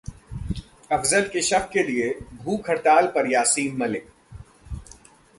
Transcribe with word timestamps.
अफजल 0.91 1.27
के 1.33 1.41
शव 1.41 1.67
के 1.73 1.83
लिए 1.83 2.09
भूख 2.43 2.69
हड़ताल 2.69 3.07
पर 3.07 3.31
यासीन 3.31 3.77
मलिक 3.77 4.07